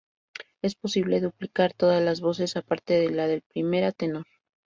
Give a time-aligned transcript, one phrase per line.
[0.63, 4.25] Es posible duplicar todas las voces aparte de la del primera tenor.